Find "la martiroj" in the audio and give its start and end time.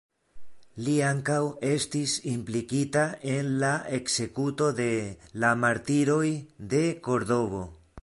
5.45-6.29